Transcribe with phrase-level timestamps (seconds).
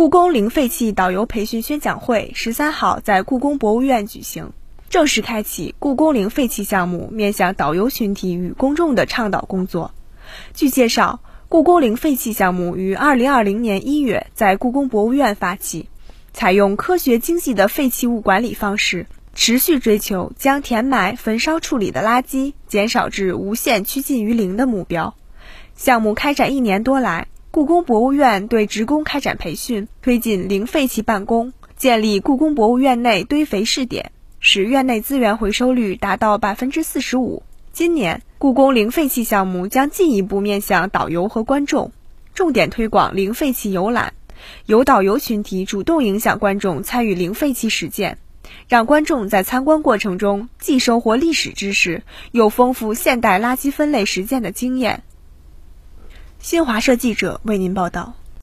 [0.00, 4.50] 故宫零废弃导游培训宣讲会十三号在故宫博物院举行，
[4.88, 9.92] 正式开启故宫零废弃项目面向导游群体与公众的倡导工作。
[10.54, 15.90] 据介绍，故宫零废弃项目于二零二零年一月在故宫博物院发起，
[16.32, 25.14] 采用科学精细的废弃物管理方式，持续追求将填埋、焚烧处理的垃圾减少至无限趋近于零的目标。
[25.76, 27.26] 项目开展一年多来。
[27.52, 37.42] 故宫博物院对职工开展培训，推进零废弃办公，建立故宫博物院内堆肥试点，使院内资源回收率达到百分之四十五。
[37.72, 41.90] 今年，故宫零废弃项目将进一步面向导游和观众，
[42.34, 44.14] 重点推广零废弃游览，
[44.66, 48.18] 由导游群体主动影响观众参与零废弃实践，
[48.68, 55.02] 让观众在参观过程中既收获历史知识，又丰富现代垃圾分类实践的经验。
[56.40, 58.14] 新华社记者为您报道。